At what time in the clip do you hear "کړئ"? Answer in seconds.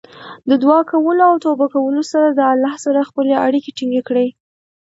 4.07-4.27